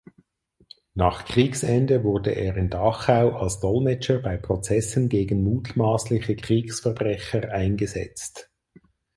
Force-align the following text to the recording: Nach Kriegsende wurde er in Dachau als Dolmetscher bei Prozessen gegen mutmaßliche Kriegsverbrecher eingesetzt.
Nach 0.95 1.25
Kriegsende 1.25 2.03
wurde 2.03 2.31
er 2.31 2.57
in 2.57 2.71
Dachau 2.71 3.33
als 3.37 3.59
Dolmetscher 3.59 4.17
bei 4.17 4.35
Prozessen 4.35 5.09
gegen 5.09 5.43
mutmaßliche 5.43 6.35
Kriegsverbrecher 6.37 7.51
eingesetzt. 7.51 8.49